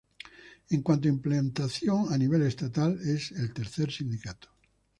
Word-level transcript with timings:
En 0.71 0.81
cuanto 0.85 1.05
a 1.07 1.13
implantación 1.17 1.99
a 2.13 2.17
nivel 2.17 2.41
estatal, 2.47 2.97
es 3.05 3.33
el 3.33 3.53
tercer 3.53 3.91
sindicato. 3.91 4.49